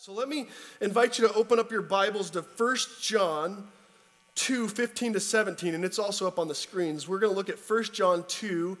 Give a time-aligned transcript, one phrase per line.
[0.00, 0.46] So let me
[0.80, 3.66] invite you to open up your Bibles to 1 John
[4.36, 7.08] 2 15 to 17, and it's also up on the screens.
[7.08, 8.78] We're going to look at 1 John 2,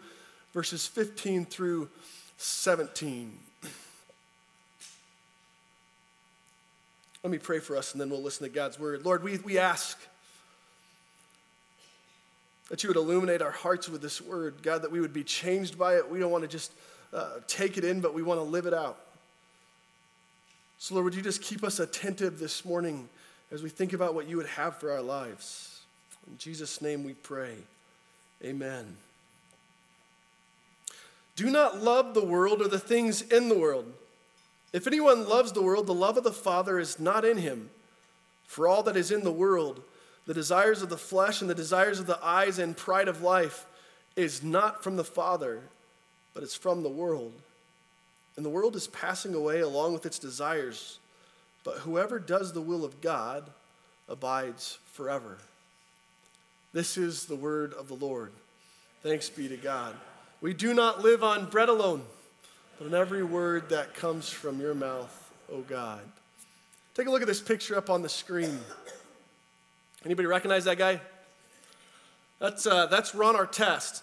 [0.54, 1.88] verses 15 through
[2.36, 3.36] 17.
[7.24, 9.04] Let me pray for us, and then we'll listen to God's word.
[9.04, 9.98] Lord, we, we ask
[12.70, 15.76] that you would illuminate our hearts with this word, God, that we would be changed
[15.76, 16.08] by it.
[16.08, 16.70] We don't want to just
[17.12, 19.00] uh, take it in, but we want to live it out.
[20.78, 23.08] So, Lord, would you just keep us attentive this morning
[23.50, 25.80] as we think about what you would have for our lives?
[26.28, 27.54] In Jesus' name we pray.
[28.44, 28.96] Amen.
[31.34, 33.92] Do not love the world or the things in the world.
[34.72, 37.70] If anyone loves the world, the love of the Father is not in him.
[38.46, 39.82] For all that is in the world,
[40.26, 43.66] the desires of the flesh and the desires of the eyes and pride of life,
[44.14, 45.60] is not from the Father,
[46.34, 47.32] but it's from the world.
[48.38, 51.00] And the world is passing away along with its desires,
[51.64, 53.50] but whoever does the will of God
[54.08, 55.38] abides forever.
[56.72, 58.30] This is the word of the Lord.
[59.02, 59.96] Thanks be to God.
[60.40, 62.02] We do not live on bread alone,
[62.78, 66.02] but on every word that comes from your mouth, O God.
[66.94, 68.60] Take a look at this picture up on the screen.
[70.04, 71.00] Anybody recognize that guy?
[72.38, 74.02] That's, uh, that's Ron Artest.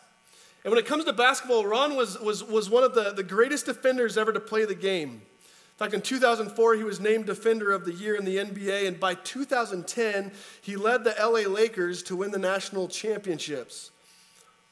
[0.66, 3.68] And when it comes to basketball, Ron was, was, was one of the, the greatest
[3.68, 5.12] defenders ever to play the game.
[5.12, 9.00] In fact, in 2004, he was named Defender of the Year in the NBA, and
[9.00, 10.32] by 2010,
[10.64, 13.92] he led the LA Lakers to win the national championships.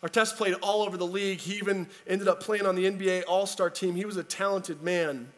[0.02, 1.38] Artest played all over the league.
[1.38, 3.94] He even ended up playing on the NBA All Star team.
[3.94, 5.32] He was a talented man.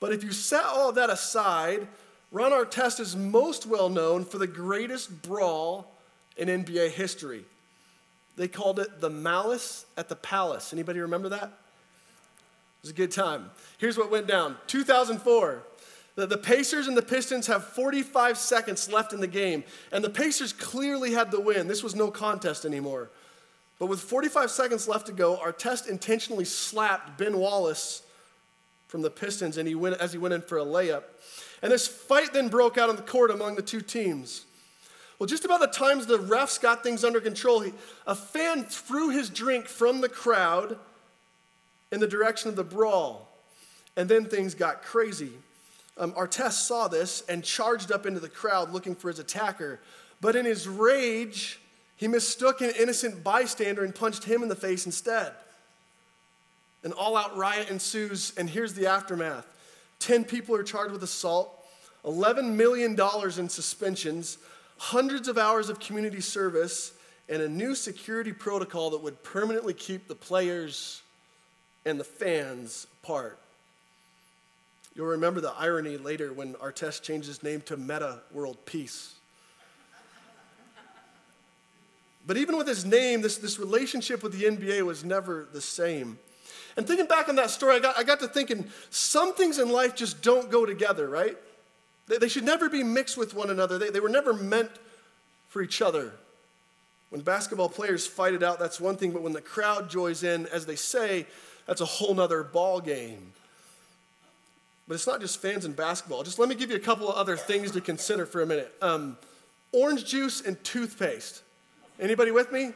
[0.00, 1.86] But if you set all that aside,
[2.32, 5.96] Ron Artest is most well known for the greatest brawl
[6.36, 7.44] in NBA history.
[8.36, 10.72] They called it the malice at the palace.
[10.72, 11.44] Anybody remember that?
[11.44, 13.50] It was a good time.
[13.78, 15.62] Here's what went down 2004.
[16.16, 20.10] The, the Pacers and the Pistons have 45 seconds left in the game, and the
[20.10, 21.66] Pacers clearly had the win.
[21.66, 23.10] This was no contest anymore.
[23.78, 28.02] But with 45 seconds left to go, Artest intentionally slapped Ben Wallace
[28.86, 31.02] from the Pistons and he went, as he went in for a layup.
[31.62, 34.44] And this fight then broke out on the court among the two teams.
[35.18, 37.72] Well, just about the times the refs got things under control, he,
[38.06, 40.76] a fan threw his drink from the crowd
[41.92, 43.28] in the direction of the brawl.
[43.96, 45.30] And then things got crazy.
[45.96, 49.80] Um, Artest saw this and charged up into the crowd looking for his attacker.
[50.20, 51.60] But in his rage,
[51.96, 55.32] he mistook an innocent bystander and punched him in the face instead.
[56.82, 59.46] An all out riot ensues, and here's the aftermath
[60.00, 61.64] 10 people are charged with assault,
[62.04, 62.98] $11 million
[63.38, 64.38] in suspensions,
[64.78, 66.92] hundreds of hours of community service,
[67.28, 71.02] and a new security protocol that would permanently keep the players
[71.86, 73.38] and the fans apart.
[74.94, 79.14] You'll remember the irony later when Artest changed his name to Metta World Peace.
[82.26, 86.18] But even with his name, this, this relationship with the NBA was never the same.
[86.76, 89.68] And thinking back on that story, I got, I got to thinking some things in
[89.70, 91.36] life just don't go together, right?
[92.06, 93.78] They, they should never be mixed with one another.
[93.78, 94.70] They, they were never meant
[95.48, 96.12] for each other.
[97.10, 100.46] When basketball players fight it out, that's one thing, but when the crowd joins in,
[100.46, 101.26] as they say,
[101.66, 103.32] that's a whole nother ball game.
[104.86, 106.24] But it's not just fans in basketball.
[106.24, 108.74] Just let me give you a couple of other things to consider for a minute.
[108.82, 109.16] Um,
[109.72, 111.42] orange juice and toothpaste.
[111.98, 112.72] Anybody with me?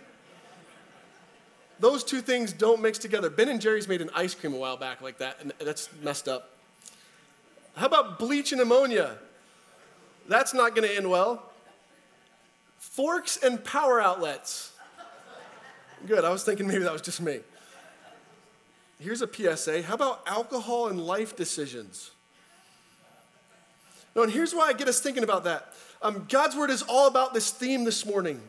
[1.81, 3.31] Those two things don't mix together.
[3.31, 6.29] Ben and Jerry's made an ice cream a while back like that, and that's messed
[6.29, 6.58] up.
[7.79, 9.17] How about bleach and ammonia?
[10.27, 11.45] That's not going to end well.
[12.79, 14.73] Forks and power outlets.
[16.05, 17.39] Good, I was thinking maybe that was just me.
[18.99, 19.83] Here's a PSA.
[19.83, 22.11] How about alcohol and life decisions?
[24.17, 25.73] No, and here's why I get us thinking about that.
[26.03, 28.41] Um, God's word is all about this theme this morning.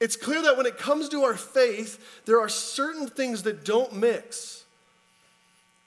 [0.00, 3.94] It's clear that when it comes to our faith, there are certain things that don't
[3.94, 4.63] mix.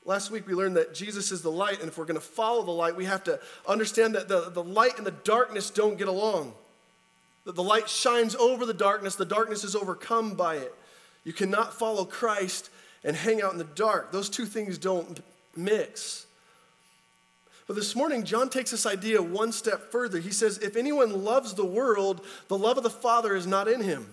[0.08, 2.64] Last week we learned that Jesus is the light, and if we're going to follow
[2.64, 6.08] the light, we have to understand that the, the light and the darkness don't get
[6.08, 6.54] along.
[7.44, 10.74] That the light shines over the darkness, the darkness is overcome by it.
[11.26, 12.70] You cannot follow Christ
[13.04, 14.14] and hang out in the dark.
[14.14, 15.20] Those two things don't
[15.58, 16.26] mix.
[17.68, 20.20] But this morning, John takes this idea one step further.
[20.20, 23.82] He says, If anyone loves the world, the love of the Father is not in
[23.82, 24.08] him.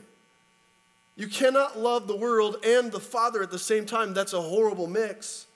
[1.14, 4.12] You cannot love the world and the Father at the same time.
[4.12, 5.46] That's a horrible mix.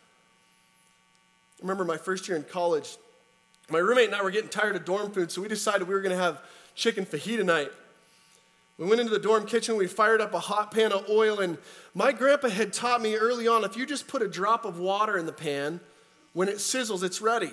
[1.61, 2.97] Remember my first year in college,
[3.71, 6.01] my roommate and I were getting tired of dorm food, so we decided we were
[6.01, 6.41] going to have
[6.75, 7.71] chicken fajita night.
[8.79, 11.59] We went into the dorm kitchen, we fired up a hot pan of oil, and
[11.95, 15.19] my grandpa had taught me early on if you just put a drop of water
[15.19, 15.81] in the pan,
[16.33, 17.51] when it sizzles, it's ready.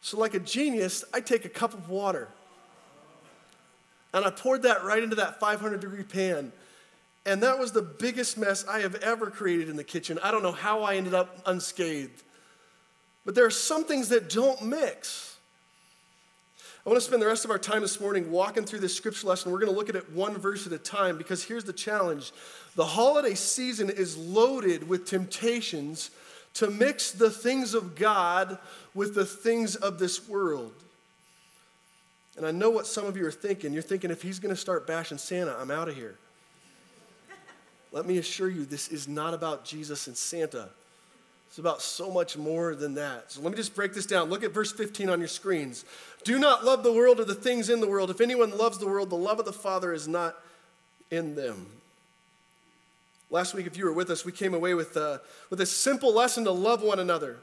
[0.00, 2.28] So, like a genius, I take a cup of water
[4.14, 6.52] and I poured that right into that 500 degree pan.
[7.24, 10.18] And that was the biggest mess I have ever created in the kitchen.
[10.22, 12.22] I don't know how I ended up unscathed.
[13.24, 15.36] But there are some things that don't mix.
[16.84, 19.28] I want to spend the rest of our time this morning walking through this scripture
[19.28, 19.52] lesson.
[19.52, 22.32] We're going to look at it one verse at a time because here's the challenge
[22.74, 26.10] the holiday season is loaded with temptations
[26.54, 28.58] to mix the things of God
[28.94, 30.72] with the things of this world.
[32.36, 33.72] And I know what some of you are thinking.
[33.72, 36.16] You're thinking, if he's going to start bashing Santa, I'm out of here.
[37.92, 40.70] Let me assure you, this is not about Jesus and Santa.
[41.52, 43.30] It's about so much more than that.
[43.30, 44.30] So let me just break this down.
[44.30, 45.84] Look at verse 15 on your screens.
[46.24, 48.08] Do not love the world or the things in the world.
[48.08, 50.34] If anyone loves the world, the love of the Father is not
[51.10, 51.66] in them.
[53.28, 55.18] Last week, if you were with us, we came away with, uh,
[55.50, 57.36] with a simple lesson to love one another.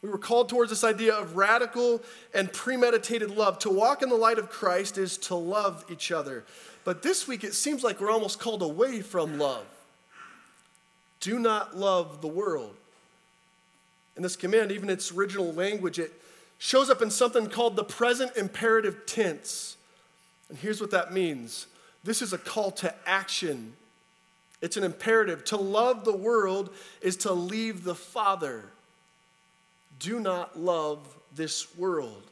[0.00, 2.00] We were called towards this idea of radical
[2.32, 3.58] and premeditated love.
[3.60, 6.44] To walk in the light of Christ is to love each other.
[6.84, 9.66] But this week, it seems like we're almost called away from love.
[11.18, 12.76] Do not love the world.
[14.18, 16.12] In this command, even its original language, it
[16.58, 19.78] shows up in something called the present imperative tense.
[20.50, 21.68] And here's what that means
[22.04, 23.72] this is a call to action.
[24.60, 25.44] It's an imperative.
[25.46, 28.64] To love the world is to leave the Father
[29.98, 31.00] do not love
[31.34, 32.22] this world.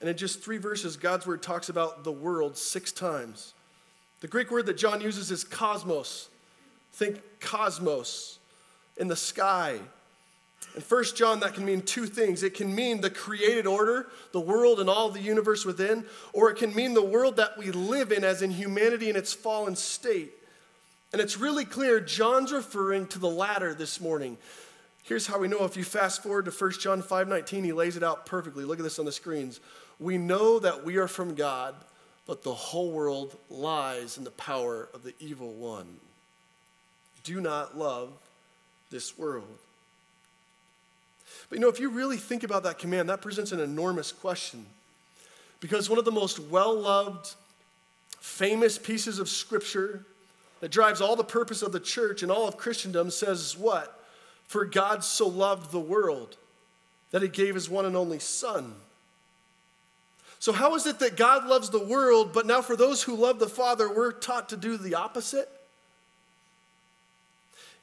[0.00, 3.54] And in just three verses, God's word talks about the world six times.
[4.20, 6.28] The Greek word that John uses is cosmos.
[6.92, 8.38] Think cosmos
[8.96, 9.78] in the sky.
[10.74, 12.42] In First John, that can mean two things.
[12.42, 16.56] It can mean the created order, the world and all the universe within, or it
[16.56, 20.32] can mean the world that we live in, as in humanity in its fallen state.
[21.12, 24.38] And it's really clear John's referring to the latter this morning.
[25.02, 28.02] Here's how we know if you fast forward to 1 John 5:19, he lays it
[28.02, 28.64] out perfectly.
[28.64, 29.60] Look at this on the screens.
[29.98, 31.74] We know that we are from God,
[32.26, 36.00] but the whole world lies in the power of the evil one.
[37.24, 38.12] Do not love
[38.90, 39.58] this world.
[41.48, 44.66] But you know, if you really think about that command, that presents an enormous question.
[45.60, 47.34] Because one of the most well loved,
[48.20, 50.04] famous pieces of scripture
[50.60, 54.00] that drives all the purpose of the church and all of Christendom says what?
[54.46, 56.36] For God so loved the world
[57.10, 58.74] that he gave his one and only Son.
[60.38, 63.38] So, how is it that God loves the world, but now for those who love
[63.38, 65.48] the Father, we're taught to do the opposite?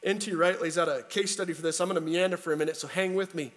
[0.03, 0.33] N.T.
[0.33, 1.79] Wright lays out a case study for this.
[1.79, 3.51] I'm going to meander for a minute, so hang with me.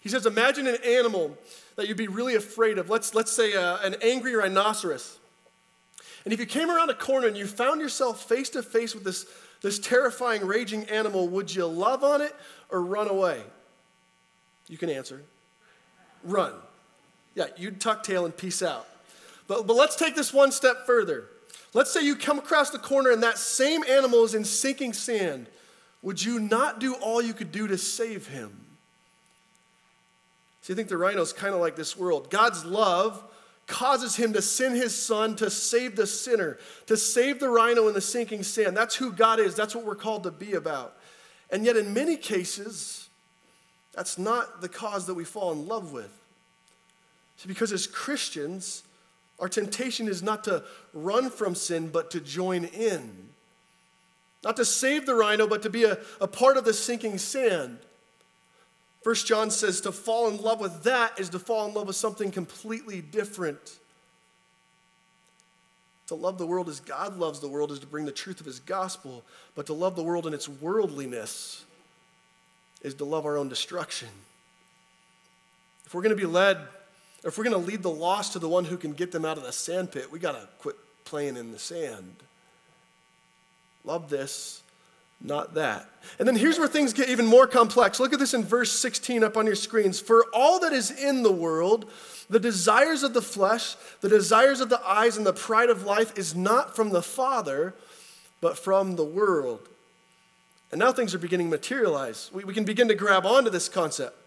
[0.00, 1.36] He says, Imagine an animal
[1.76, 2.90] that you'd be really afraid of.
[2.90, 5.18] Let's, let's say uh, an angry rhinoceros.
[6.24, 9.04] And if you came around a corner and you found yourself face to face with
[9.04, 9.26] this
[9.64, 12.36] this terrifying, raging animal, would you love on it
[12.68, 13.42] or run away?
[14.68, 15.22] You can answer.
[16.22, 16.52] Run.
[17.34, 18.86] Yeah, you'd tuck tail and peace out.
[19.46, 21.28] But, but let's take this one step further.
[21.74, 25.48] Let's say you come across the corner and that same animal is in sinking sand.
[26.02, 28.60] Would you not do all you could do to save him?
[30.62, 32.30] See, I think the rhino is kind of like this world.
[32.30, 33.22] God's love
[33.66, 37.94] causes him to send his son to save the sinner, to save the rhino in
[37.94, 38.76] the sinking sand.
[38.76, 39.54] That's who God is.
[39.54, 40.96] That's what we're called to be about.
[41.50, 43.08] And yet, in many cases,
[43.92, 46.10] that's not the cause that we fall in love with.
[47.36, 48.83] See, because as Christians,
[49.38, 50.62] our temptation is not to
[50.92, 53.28] run from sin, but to join in.
[54.44, 57.78] Not to save the rhino, but to be a, a part of the sinking sand.
[59.02, 61.96] First John says to fall in love with that is to fall in love with
[61.96, 63.78] something completely different.
[66.08, 68.46] To love the world as God loves the world is to bring the truth of
[68.46, 69.24] his gospel,
[69.54, 71.64] but to love the world in its worldliness
[72.82, 74.08] is to love our own destruction.
[75.86, 76.58] If we're going to be led,
[77.24, 79.36] if we're going to lead the lost to the one who can get them out
[79.36, 82.16] of the sandpit, we got to quit playing in the sand.
[83.84, 84.62] Love this
[85.24, 85.88] not that.
[86.18, 87.98] And then here's where things get even more complex.
[87.98, 89.98] Look at this in verse 16 up on your screens.
[89.98, 91.90] For all that is in the world,
[92.28, 96.16] the desires of the flesh, the desires of the eyes, and the pride of life
[96.18, 97.74] is not from the Father,
[98.42, 99.66] but from the world.
[100.70, 102.30] And now things are beginning to materialize.
[102.32, 104.18] We, we can begin to grab onto this concept.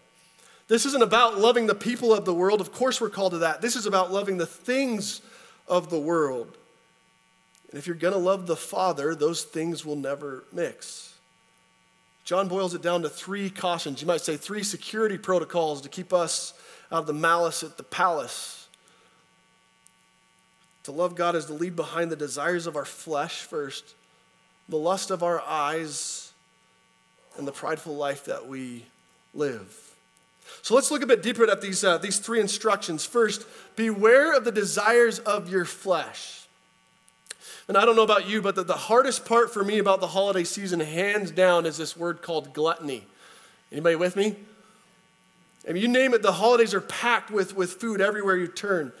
[0.68, 2.60] This isn't about loving the people of the world.
[2.60, 3.62] Of course, we're called to that.
[3.62, 5.22] This is about loving the things
[5.66, 6.56] of the world.
[7.70, 11.14] And if you're going to love the Father, those things will never mix.
[12.24, 14.02] John boils it down to three cautions.
[14.02, 16.52] You might say three security protocols to keep us
[16.92, 18.68] out of the malice at the palace.
[20.84, 23.94] To love God is to leave behind the desires of our flesh first,
[24.68, 26.32] the lust of our eyes,
[27.38, 28.84] and the prideful life that we
[29.32, 29.87] live.
[30.62, 33.04] So let's look a bit deeper at these, uh, these three instructions.
[33.04, 36.46] First, beware of the desires of your flesh.
[37.68, 40.06] And I don't know about you, but the, the hardest part for me about the
[40.06, 43.04] holiday season, hands down, is this word called gluttony.
[43.70, 44.36] Anybody with me?
[45.68, 48.92] I mean, you name it, the holidays are packed with, with food everywhere you turn.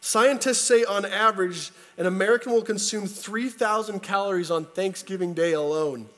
[0.00, 6.08] Scientists say on average, an American will consume 3,000 calories on Thanksgiving Day alone.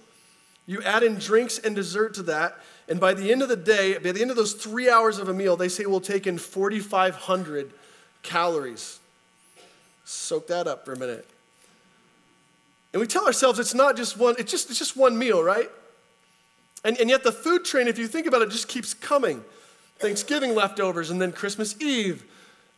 [0.67, 3.99] You add in drinks and dessert to that, and by the end of the day,
[3.99, 6.39] by the end of those three hours of a meal, they say we'll take in
[6.39, 7.71] 4,500
[8.23, 8.99] calories.
[10.05, 11.27] Soak that up for a minute.
[12.93, 15.71] And we tell ourselves it's not just one, it's just, it's just one meal, right?
[16.83, 19.45] And, and yet the food train, if you think about it, just keeps coming.
[19.99, 22.25] Thanksgiving leftovers, and then Christmas Eve,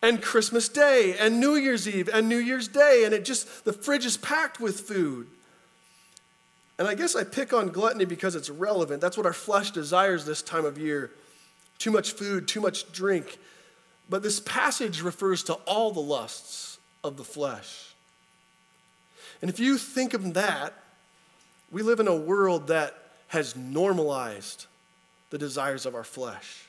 [0.02, 3.72] and Christmas Day, and New Year's Eve, and New Year's Day, and it just, the
[3.72, 5.28] fridge is packed with food.
[6.80, 9.02] And I guess I pick on gluttony because it's relevant.
[9.02, 11.10] That's what our flesh desires this time of year
[11.76, 13.38] too much food, too much drink.
[14.08, 17.94] But this passage refers to all the lusts of the flesh.
[19.40, 20.74] And if you think of that,
[21.70, 22.94] we live in a world that
[23.28, 24.66] has normalized
[25.28, 26.64] the desires of our flesh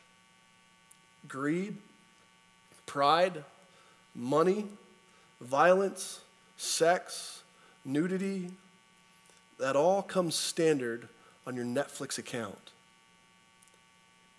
[1.27, 1.77] greed,
[2.85, 3.43] pride,
[4.13, 4.65] money,
[5.39, 6.19] violence,
[6.57, 7.43] sex,
[7.85, 8.49] nudity,
[9.61, 11.07] that all comes standard
[11.47, 12.71] on your Netflix account.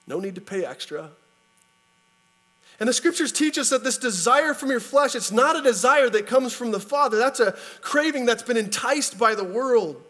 [0.07, 1.11] No need to pay extra.
[2.81, 6.11] And the scriptures teach us that this desire from your flesh, it's not a desire
[6.11, 7.19] that comes from the Father.
[7.19, 10.02] That's a craving that's been enticed by the world.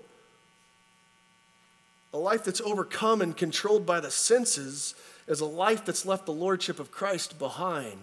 [2.15, 4.95] A life that's overcome and controlled by the senses
[5.27, 7.99] is a life that's left the lordship of Christ behind.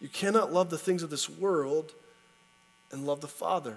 [0.00, 1.92] You cannot love the things of this world
[2.92, 3.76] and love the Father.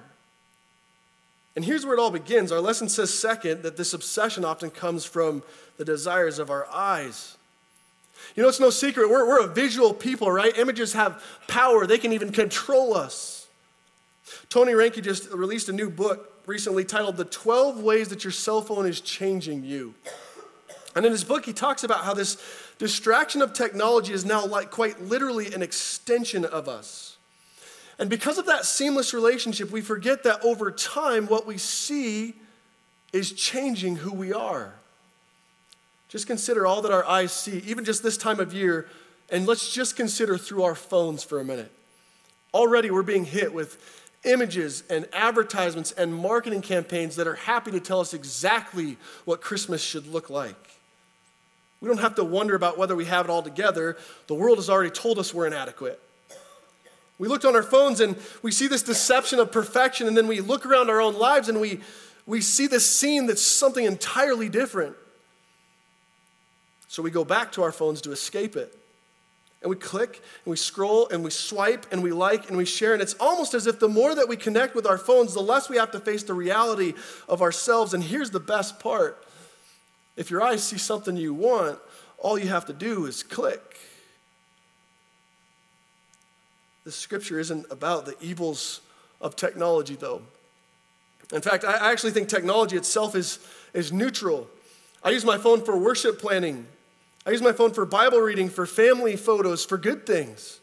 [1.55, 2.51] And here's where it all begins.
[2.51, 5.43] Our lesson says, second, that this obsession often comes from
[5.77, 7.38] the desires of our eyes.
[8.36, 9.10] You know, it's no secret.
[9.10, 10.57] We're, we're a visual people, right?
[10.57, 13.48] Images have power, they can even control us.
[14.50, 18.62] Tony Reinke just released a new book recently titled The 12 Ways That Your Cell
[18.62, 19.93] Phone is Changing You.
[20.95, 22.38] And in his book, he talks about how this
[22.77, 27.12] distraction of technology is now like quite literally an extension of us.
[28.00, 32.33] And because of that seamless relationship, we forget that over time, what we see
[33.12, 34.73] is changing who we are.
[36.09, 38.88] Just consider all that our eyes see, even just this time of year,
[39.29, 41.71] and let's just consider through our phones for a minute.
[42.53, 47.79] Already, we're being hit with images and advertisements and marketing campaigns that are happy to
[47.79, 50.55] tell us exactly what Christmas should look like.
[51.81, 53.97] We don't have to wonder about whether we have it all together.
[54.27, 56.00] The world has already told us we're inadequate.
[57.23, 60.41] We looked on our phones and we see this deception of perfection, and then we
[60.41, 61.79] look around our own lives and we,
[62.25, 64.97] we see this scene that's something entirely different.
[66.89, 68.77] So we go back to our phones to escape it.
[69.61, 72.91] And we click and we scroll and we swipe and we like and we share.
[72.91, 75.69] And it's almost as if the more that we connect with our phones, the less
[75.69, 76.93] we have to face the reality
[77.29, 77.93] of ourselves.
[77.93, 79.25] And here's the best part
[80.17, 81.79] if your eyes see something you want,
[82.17, 83.79] all you have to do is click.
[86.85, 88.81] This scripture isn't about the evils
[89.21, 90.21] of technology, though.
[91.33, 93.39] In fact, I actually think technology itself is,
[93.73, 94.47] is neutral.
[95.03, 96.67] I use my phone for worship planning,
[97.25, 100.59] I use my phone for Bible reading, for family photos, for good things.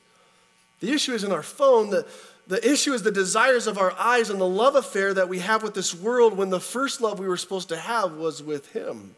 [0.80, 1.90] The issue isn't our phone.
[1.90, 2.06] The,
[2.46, 5.62] the issue is the desires of our eyes and the love affair that we have
[5.62, 9.14] with this world when the first love we were supposed to have was with Him.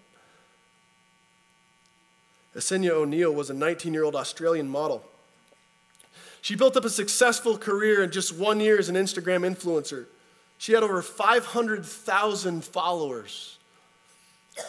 [2.54, 5.04] Essena O'Neill was a 19 year old Australian model.
[6.42, 10.06] She built up a successful career in just one year as an Instagram influencer.
[10.58, 13.58] She had over 500,000 followers.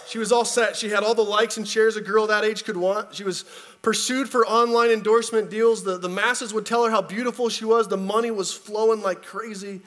[0.07, 0.75] She was all set.
[0.75, 3.15] She had all the likes and shares a girl that age could want.
[3.15, 3.43] She was
[3.81, 5.83] pursued for online endorsement deals.
[5.83, 7.87] The, the masses would tell her how beautiful she was.
[7.87, 9.81] The money was flowing like crazy.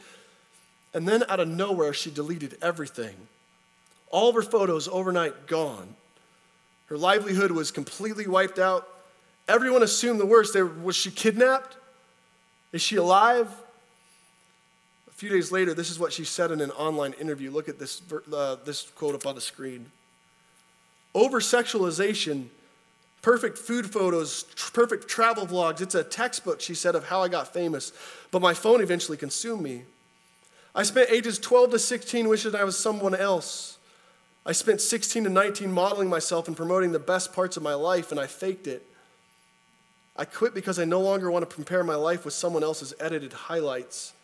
[0.93, 3.15] And then out of nowhere, she deleted everything.
[4.11, 5.95] All of her photos overnight gone.
[6.87, 8.89] Her livelihood was completely wiped out.
[9.49, 10.57] Everyone assumed the worst.
[10.83, 11.77] was she kidnapped?
[12.73, 13.49] Is she alive?
[15.09, 17.51] A few days later, this is what she said in an online interview.
[17.51, 19.91] Look at this, uh, this quote up on the screen.
[21.15, 22.47] Over sexualization,
[23.23, 25.81] perfect food photos, tr- perfect travel vlogs.
[25.81, 27.93] It's a textbook, she said, of how I got famous.
[28.31, 29.85] But my phone eventually consumed me.
[30.75, 33.79] I spent ages 12 to 16 wishing I was someone else.
[34.45, 38.11] I spent 16 to 19 modeling myself and promoting the best parts of my life,
[38.11, 38.85] and I faked it.
[40.19, 43.33] I quit because I no longer want to compare my life with someone else's edited
[43.33, 44.15] highlights.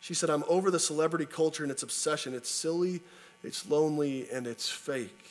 [0.00, 2.34] She said, I'm over the celebrity culture and its obsession.
[2.34, 3.00] It's silly,
[3.42, 5.26] it's lonely, and it's fake.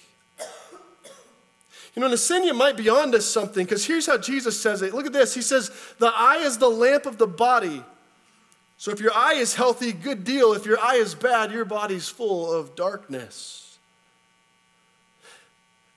[1.95, 4.93] You know, Nasinya might be onto something because here's how Jesus says it.
[4.93, 5.33] Look at this.
[5.33, 7.83] He says, The eye is the lamp of the body.
[8.77, 10.51] So if your eye is healthy, good deal.
[10.51, 13.77] If your eye is bad, your body's full of darkness.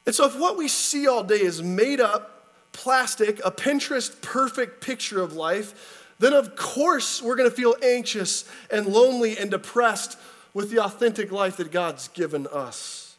[0.07, 2.38] And so if what we see all day is made up,
[2.79, 8.49] plastic, a Pinterest perfect picture of life, then of course we're going to feel anxious
[8.71, 10.17] and lonely and depressed
[10.55, 13.17] with the authentic life that God's given us.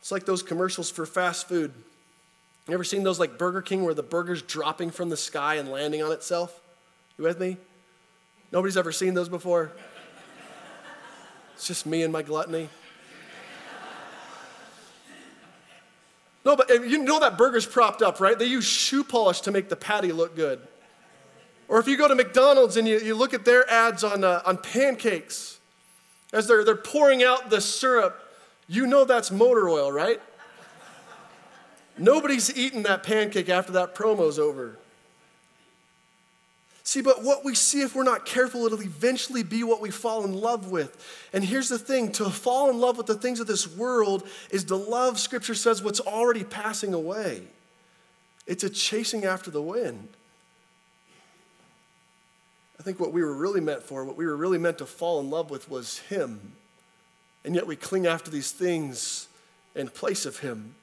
[0.00, 1.72] It's like those commercials for fast food.
[2.68, 5.68] You ever seen those like Burger King where the burger's dropping from the sky and
[5.68, 6.60] landing on itself?
[7.18, 7.56] You with me?
[8.52, 9.72] Nobody's ever seen those before?
[11.54, 12.68] It's just me and my gluttony.
[16.44, 18.38] No, but you know that burger's propped up, right?
[18.38, 20.60] They use shoe polish to make the patty look good.
[21.68, 24.42] Or if you go to McDonald's and you, you look at their ads on, uh,
[24.44, 25.60] on pancakes,
[26.32, 28.18] as they're, they're pouring out the syrup
[28.68, 30.20] you know that's motor oil, right?
[31.98, 34.78] Nobody's eating that pancake after that promo's over.
[36.84, 40.24] See, but what we see, if we're not careful, it'll eventually be what we fall
[40.24, 41.28] in love with.
[41.32, 44.64] And here's the thing to fall in love with the things of this world is
[44.64, 47.42] to love, Scripture says, what's already passing away.
[48.46, 50.08] It's a chasing after the wind.
[52.80, 55.20] I think what we were really meant for, what we were really meant to fall
[55.20, 56.54] in love with was Him
[57.44, 59.28] and yet we cling after these things
[59.74, 60.74] in place of Him.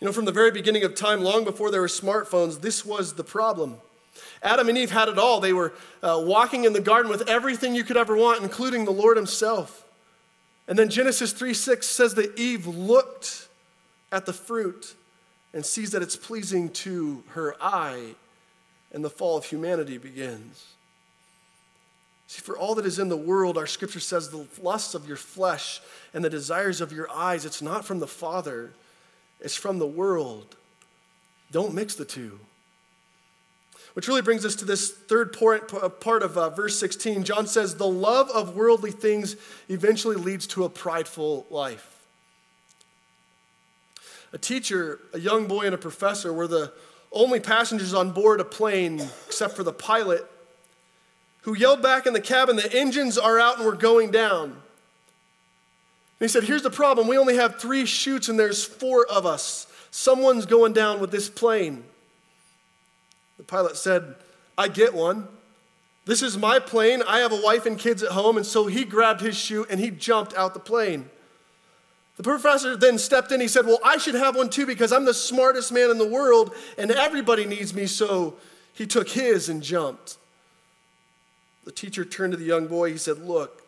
[0.00, 3.14] You know, from the very beginning of time, long before there were smartphones, this was
[3.14, 3.76] the problem.
[4.42, 5.40] Adam and Eve had it all.
[5.40, 8.90] They were uh, walking in the garden with everything you could ever want, including the
[8.90, 9.86] Lord Himself.
[10.66, 13.48] And then Genesis 3 6 says that Eve looked
[14.10, 14.94] at the fruit
[15.52, 18.14] and sees that it's pleasing to her eye,
[18.92, 20.74] and the fall of humanity begins.
[22.28, 25.16] See, for all that is in the world, our scripture says the lusts of your
[25.16, 25.80] flesh
[26.14, 28.70] and the desires of your eyes, it's not from the Father,
[29.40, 30.56] it's from the world.
[31.50, 32.38] Don't mix the two.
[33.94, 37.24] Which really brings us to this third part of uh, verse 16.
[37.24, 39.36] John says, The love of worldly things
[39.68, 42.06] eventually leads to a prideful life.
[44.32, 46.72] A teacher, a young boy, and a professor were the
[47.10, 50.24] only passengers on board a plane except for the pilot
[51.42, 54.60] who yelled back in the cabin, The engines are out and we're going down.
[56.20, 57.08] He said, Here's the problem.
[57.08, 59.66] We only have three chutes and there's four of us.
[59.90, 61.82] Someone's going down with this plane.
[63.38, 64.14] The pilot said,
[64.56, 65.26] I get one.
[66.04, 67.02] This is my plane.
[67.06, 68.36] I have a wife and kids at home.
[68.36, 71.08] And so he grabbed his chute and he jumped out the plane.
[72.16, 73.40] The professor then stepped in.
[73.40, 76.06] He said, Well, I should have one too because I'm the smartest man in the
[76.06, 77.86] world and everybody needs me.
[77.86, 78.36] So
[78.74, 80.18] he took his and jumped.
[81.64, 82.90] The teacher turned to the young boy.
[82.90, 83.62] He said, Look,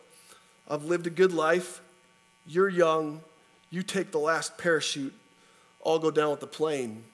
[0.68, 1.80] I've lived a good life.
[2.46, 3.20] You're young.
[3.70, 5.14] You take the last parachute.
[5.84, 7.04] I'll go down with the plane.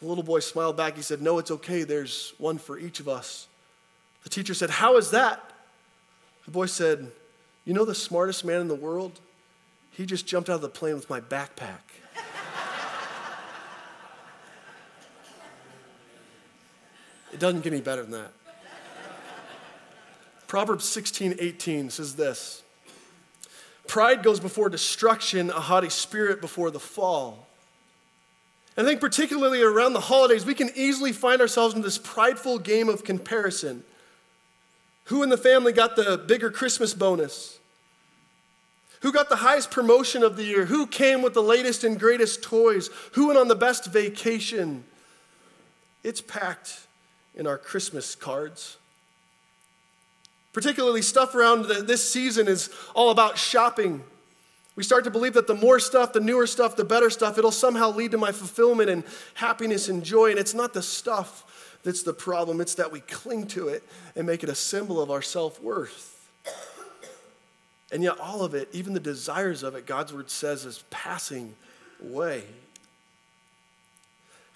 [0.00, 0.96] The little boy smiled back.
[0.96, 1.84] He said, No, it's okay.
[1.84, 3.46] There's one for each of us.
[4.24, 5.40] The teacher said, How is that?
[6.44, 7.10] The boy said,
[7.64, 9.20] You know the smartest man in the world?
[9.92, 11.78] He just jumped out of the plane with my backpack.
[17.32, 18.32] it doesn't get any better than that.
[20.48, 22.61] Proverbs 16, 18 says this
[23.86, 27.48] Pride goes before destruction, a haughty spirit before the fall.
[28.76, 32.88] I think, particularly around the holidays, we can easily find ourselves in this prideful game
[32.88, 33.84] of comparison.
[35.04, 37.58] Who in the family got the bigger Christmas bonus?
[39.00, 40.66] Who got the highest promotion of the year?
[40.66, 42.88] Who came with the latest and greatest toys?
[43.12, 44.84] Who went on the best vacation?
[46.04, 46.86] It's packed
[47.34, 48.76] in our Christmas cards.
[50.52, 54.02] Particularly, stuff around this season is all about shopping.
[54.76, 57.50] We start to believe that the more stuff, the newer stuff, the better stuff, it'll
[57.50, 60.30] somehow lead to my fulfillment and happiness and joy.
[60.30, 63.82] And it's not the stuff that's the problem, it's that we cling to it
[64.14, 66.10] and make it a symbol of our self worth.
[67.90, 71.54] And yet, all of it, even the desires of it, God's word says is passing
[72.02, 72.44] away.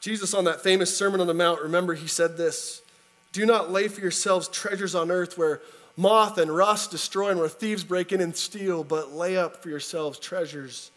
[0.01, 2.81] Jesus, on that famous Sermon on the Mount, remember, he said this
[3.33, 5.61] Do not lay for yourselves treasures on earth where
[5.97, 9.69] moth and rust destroy and where thieves break in and steal, but lay up for
[9.69, 10.91] yourselves treasures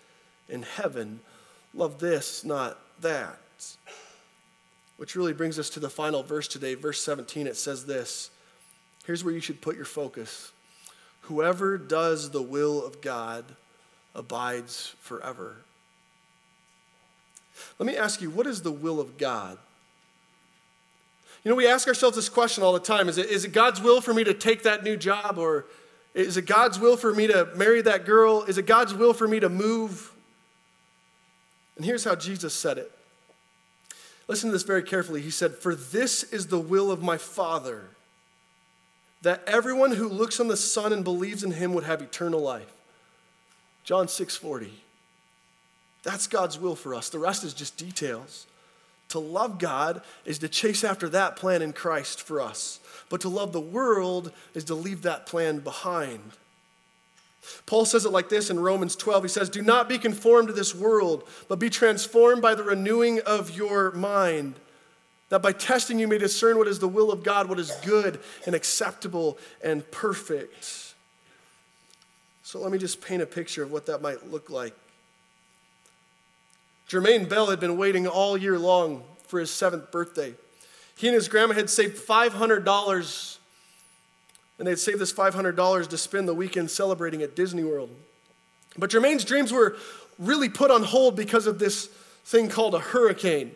[0.47, 1.19] in heaven.
[1.73, 3.38] Love this, not that.
[4.97, 7.47] Which really brings us to the final verse today, verse 17.
[7.47, 8.31] It says this
[9.05, 10.51] Here's where you should put your focus.
[11.21, 13.45] Whoever does the will of God
[14.15, 15.57] abides forever.
[17.77, 19.57] Let me ask you, what is the will of God?
[21.43, 23.82] You know, we ask ourselves this question all the time is it, is it God's
[23.82, 25.38] will for me to take that new job?
[25.38, 25.65] Or
[26.13, 28.43] is it God's will for me to marry that girl?
[28.43, 30.12] Is it God's will for me to move?
[31.78, 32.91] And here's how Jesus said it.
[34.28, 35.21] Listen to this very carefully.
[35.21, 37.89] He said, For this is the will of my Father,
[39.21, 42.71] that everyone who looks on the Son and believes in him would have eternal life.
[43.84, 44.71] John 6 40.
[46.04, 47.10] That's God's will for us.
[47.10, 48.45] The rest is just details.
[49.10, 52.80] To love God is to chase after that plan in Christ for us.
[53.10, 56.22] But to love the world is to leave that plan behind.
[57.65, 59.24] Paul says it like this in Romans 12.
[59.24, 63.22] He says, Do not be conformed to this world, but be transformed by the renewing
[63.22, 64.56] of your mind,
[65.30, 68.19] that by testing you may discern what is the will of God, what is good
[68.45, 70.93] and acceptable and perfect.
[72.43, 74.76] So let me just paint a picture of what that might look like.
[76.89, 80.34] Jermaine Bell had been waiting all year long for his seventh birthday.
[80.97, 83.38] He and his grandma had saved $500,
[84.58, 87.91] and they had saved this $500 to spend the weekend celebrating at Disney World.
[88.75, 89.78] But Jermaine's dreams were
[90.17, 91.86] really put on hold because of this
[92.25, 93.52] thing called a hurricane.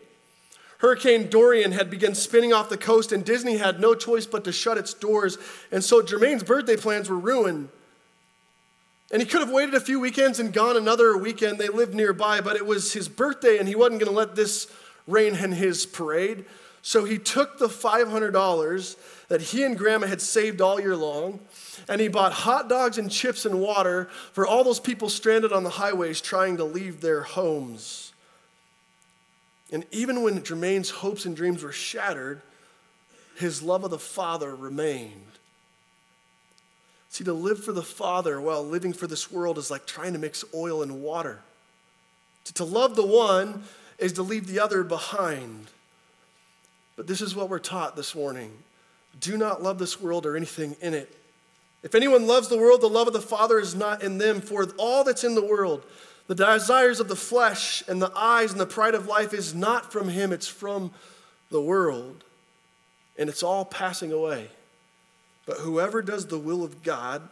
[0.77, 4.51] Hurricane Dorian had begun spinning off the coast, and Disney had no choice but to
[4.51, 5.39] shut its doors.
[5.71, 7.69] And so Jermaine's birthday plans were ruined.
[9.13, 11.59] And he could have waited a few weekends and gone another weekend.
[11.59, 14.65] They lived nearby, but it was his birthday and he wasn't going to let this
[15.05, 16.45] rain in his parade.
[16.81, 18.95] So he took the $500
[19.27, 21.39] that he and grandma had saved all year long
[21.87, 25.63] and he bought hot dogs and chips and water for all those people stranded on
[25.63, 28.13] the highways trying to leave their homes.
[29.71, 32.41] And even when Jermaine's hopes and dreams were shattered,
[33.37, 35.32] his love of the Father remained.
[37.13, 40.19] See, to live for the Father while living for this world is like trying to
[40.19, 41.41] mix oil and water.
[42.45, 43.65] To, to love the one
[43.99, 45.67] is to leave the other behind.
[46.95, 48.51] But this is what we're taught this morning
[49.19, 51.15] do not love this world or anything in it.
[51.83, 54.41] If anyone loves the world, the love of the Father is not in them.
[54.41, 55.85] For all that's in the world,
[56.25, 59.91] the desires of the flesh and the eyes and the pride of life is not
[59.91, 60.89] from him, it's from
[61.51, 62.23] the world.
[63.19, 64.49] And it's all passing away.
[65.45, 67.27] But whoever does the will of God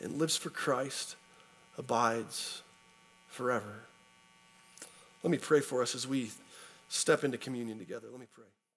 [0.00, 1.16] and lives for Christ
[1.78, 2.62] abides
[3.28, 3.82] forever.
[5.22, 6.30] Let me pray for us as we
[6.88, 8.06] step into communion together.
[8.10, 8.44] Let me pray.